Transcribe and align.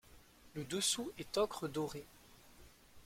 Le 0.55 0.63
dessous 0.63 1.11
est 1.19 1.37
ocre 1.37 1.67
doré. 1.67 2.03